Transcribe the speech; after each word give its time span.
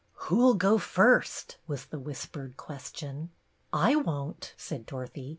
"Who'll 0.29 0.55
go 0.55 0.79
first?" 0.79 1.57
was 1.67 1.85
the 1.85 1.99
whispered 1.99 2.57
question." 2.57 3.29
I 3.91 3.95
won't," 3.95 4.55
said 4.57 4.87
Dorothy. 4.87 5.29